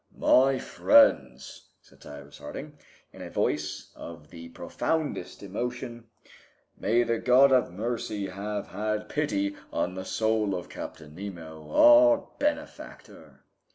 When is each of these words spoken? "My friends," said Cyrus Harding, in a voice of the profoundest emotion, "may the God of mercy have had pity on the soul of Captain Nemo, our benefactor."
"My 0.17 0.57
friends," 0.57 1.69
said 1.83 2.01
Cyrus 2.01 2.39
Harding, 2.39 2.75
in 3.13 3.21
a 3.21 3.29
voice 3.29 3.91
of 3.95 4.31
the 4.31 4.49
profoundest 4.49 5.43
emotion, 5.43 6.05
"may 6.75 7.03
the 7.03 7.19
God 7.19 7.51
of 7.51 7.71
mercy 7.71 8.25
have 8.25 8.65
had 8.69 9.09
pity 9.09 9.55
on 9.71 9.93
the 9.93 10.03
soul 10.05 10.55
of 10.55 10.69
Captain 10.69 11.13
Nemo, 11.13 11.69
our 11.69 12.27
benefactor." 12.39 13.41